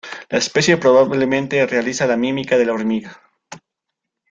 [0.29, 3.21] La especie probablemente realice la mímica de la hormiga.